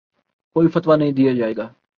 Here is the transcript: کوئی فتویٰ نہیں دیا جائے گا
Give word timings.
کوئی 0.55 0.67
فتویٰ 0.67 0.97
نہیں 0.97 1.11
دیا 1.11 1.33
جائے 1.33 1.55
گا 1.57 1.67